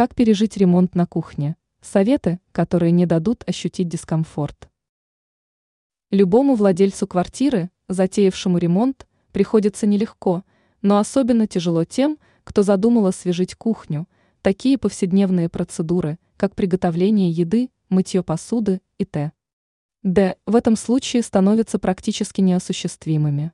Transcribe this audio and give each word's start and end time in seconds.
Как 0.00 0.14
пережить 0.14 0.56
ремонт 0.56 0.94
на 0.94 1.04
кухне? 1.04 1.56
Советы, 1.82 2.40
которые 2.52 2.90
не 2.90 3.04
дадут 3.04 3.44
ощутить 3.46 3.86
дискомфорт. 3.86 4.70
Любому 6.10 6.54
владельцу 6.54 7.06
квартиры, 7.06 7.68
затеявшему 7.86 8.56
ремонт, 8.56 9.06
приходится 9.30 9.86
нелегко, 9.86 10.42
но 10.80 10.96
особенно 10.96 11.46
тяжело 11.46 11.84
тем, 11.84 12.16
кто 12.44 12.62
задумал 12.62 13.08
освежить 13.08 13.54
кухню, 13.54 14.08
такие 14.40 14.78
повседневные 14.78 15.50
процедуры, 15.50 16.18
как 16.38 16.54
приготовление 16.54 17.30
еды, 17.30 17.68
мытье 17.90 18.22
посуды 18.22 18.80
и 18.96 19.04
т. 19.04 19.32
Д. 20.02 20.38
в 20.46 20.56
этом 20.56 20.76
случае 20.76 21.22
становятся 21.22 21.78
практически 21.78 22.40
неосуществимыми. 22.40 23.52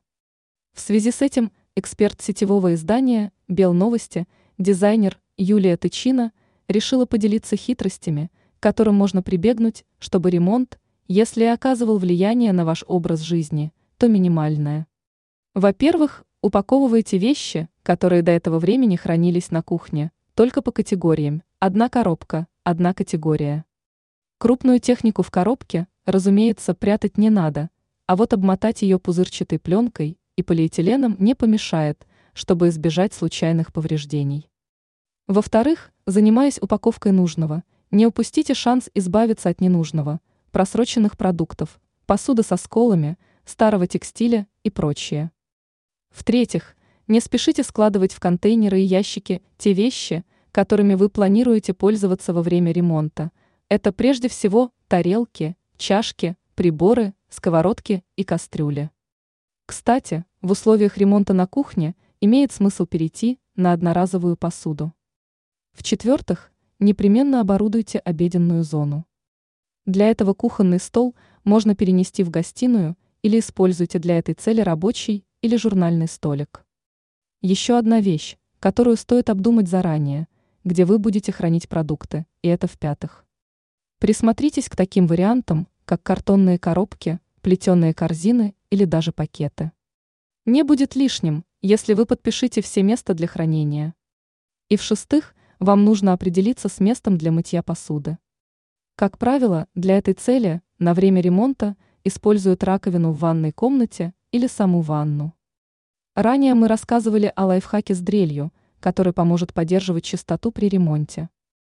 В 0.74 0.78
связи 0.80 1.10
с 1.10 1.22
этим 1.22 1.50
эксперт 1.74 2.22
сетевого 2.22 2.74
издания 2.74 3.32
«Белновости», 3.48 4.28
дизайнер 4.58 5.18
Юлия 5.36 5.76
Тычина 5.76 6.32
решила 6.68 7.06
поделиться 7.06 7.56
хитростями, 7.56 8.30
которым 8.60 8.94
можно 8.94 9.22
прибегнуть, 9.22 9.84
чтобы 9.98 10.30
ремонт, 10.30 10.78
если 11.08 11.44
и 11.44 11.48
оказывал 11.48 11.98
влияние 11.98 12.52
на 12.52 12.64
ваш 12.64 12.84
образ 12.86 13.20
жизни, 13.20 13.72
то 13.98 14.08
минимальное. 14.08 14.86
Во-первых, 15.54 16.24
упаковывайте 16.42 17.18
вещи, 17.18 17.68
которые 17.82 18.22
до 18.22 18.32
этого 18.32 18.58
времени 18.58 18.96
хранились 18.96 19.50
на 19.50 19.62
кухне, 19.62 20.10
только 20.34 20.62
по 20.62 20.72
категориям. 20.72 21.42
Одна 21.60 21.88
коробка, 21.88 22.46
одна 22.64 22.92
категория. 22.92 23.64
Крупную 24.38 24.80
технику 24.80 25.22
в 25.22 25.30
коробке, 25.30 25.86
разумеется, 26.04 26.74
прятать 26.74 27.16
не 27.16 27.30
надо, 27.30 27.70
а 28.06 28.16
вот 28.16 28.32
обмотать 28.32 28.82
ее 28.82 28.98
пузырчатой 28.98 29.58
пленкой 29.58 30.18
и 30.36 30.42
полиэтиленом 30.42 31.16
не 31.18 31.34
помешает, 31.34 32.06
чтобы 32.34 32.68
избежать 32.68 33.14
случайных 33.14 33.72
повреждений. 33.72 34.50
Во-вторых, 35.26 35.90
занимаясь 36.06 36.58
упаковкой 36.60 37.10
нужного, 37.10 37.64
не 37.90 38.06
упустите 38.06 38.54
шанс 38.54 38.88
избавиться 38.94 39.48
от 39.48 39.60
ненужного, 39.60 40.20
просроченных 40.52 41.18
продуктов, 41.18 41.80
посуды 42.06 42.44
со 42.44 42.56
сколами, 42.56 43.18
старого 43.44 43.88
текстиля 43.88 44.46
и 44.62 44.70
прочее. 44.70 45.32
В-третьих, 46.10 46.76
не 47.08 47.20
спешите 47.20 47.64
складывать 47.64 48.12
в 48.12 48.20
контейнеры 48.20 48.80
и 48.80 48.84
ящики 48.84 49.42
те 49.58 49.72
вещи, 49.72 50.24
которыми 50.52 50.94
вы 50.94 51.08
планируете 51.08 51.74
пользоваться 51.74 52.32
во 52.32 52.42
время 52.42 52.70
ремонта. 52.70 53.32
Это 53.68 53.92
прежде 53.92 54.28
всего 54.28 54.70
тарелки, 54.86 55.56
чашки, 55.76 56.36
приборы, 56.54 57.14
сковородки 57.28 58.04
и 58.14 58.22
кастрюли. 58.22 58.90
Кстати, 59.66 60.24
в 60.40 60.52
условиях 60.52 60.96
ремонта 60.96 61.34
на 61.34 61.48
кухне 61.48 61.96
имеет 62.20 62.52
смысл 62.52 62.86
перейти 62.86 63.40
на 63.56 63.72
одноразовую 63.72 64.36
посуду. 64.36 64.92
В-четвертых, 65.76 66.50
непременно 66.78 67.42
оборудуйте 67.42 67.98
обеденную 67.98 68.64
зону. 68.64 69.04
Для 69.84 70.08
этого 70.08 70.32
кухонный 70.32 70.80
стол 70.80 71.14
можно 71.44 71.76
перенести 71.76 72.24
в 72.24 72.30
гостиную 72.30 72.96
или 73.20 73.38
используйте 73.38 73.98
для 73.98 74.16
этой 74.16 74.32
цели 74.32 74.62
рабочий 74.62 75.26
или 75.42 75.56
журнальный 75.56 76.08
столик. 76.08 76.64
Еще 77.42 77.76
одна 77.76 78.00
вещь, 78.00 78.38
которую 78.58 78.96
стоит 78.96 79.28
обдумать 79.28 79.68
заранее, 79.68 80.28
где 80.64 80.86
вы 80.86 80.98
будете 80.98 81.30
хранить 81.30 81.68
продукты, 81.68 82.24
и 82.40 82.48
это 82.48 82.66
в-пятых. 82.66 83.26
Присмотритесь 83.98 84.70
к 84.70 84.76
таким 84.76 85.06
вариантам, 85.06 85.68
как 85.84 86.02
картонные 86.02 86.58
коробки, 86.58 87.20
плетеные 87.42 87.92
корзины 87.92 88.54
или 88.70 88.86
даже 88.86 89.12
пакеты. 89.12 89.72
Не 90.46 90.62
будет 90.62 90.96
лишним, 90.96 91.44
если 91.60 91.92
вы 91.92 92.06
подпишите 92.06 92.62
все 92.62 92.82
места 92.82 93.12
для 93.12 93.26
хранения. 93.26 93.94
И 94.70 94.78
в-шестых, 94.78 95.35
вам 95.58 95.84
нужно 95.84 96.12
определиться 96.12 96.68
с 96.68 96.80
местом 96.80 97.16
для 97.18 97.32
мытья 97.32 97.62
посуды. 97.62 98.18
Как 98.94 99.18
правило, 99.18 99.66
для 99.74 99.98
этой 99.98 100.14
цели 100.14 100.62
на 100.78 100.94
время 100.94 101.20
ремонта 101.20 101.76
используют 102.04 102.64
раковину 102.64 103.12
в 103.12 103.18
ванной 103.18 103.52
комнате 103.52 104.14
или 104.30 104.46
саму 104.46 104.80
ванну. 104.80 105.34
Ранее 106.14 106.54
мы 106.54 106.68
рассказывали 106.68 107.32
о 107.36 107.46
лайфхаке 107.46 107.94
с 107.94 108.00
дрелью, 108.00 108.52
который 108.80 109.12
поможет 109.12 109.52
поддерживать 109.52 110.04
чистоту 110.04 110.50
при 110.50 110.68
ремонте. 110.68 111.28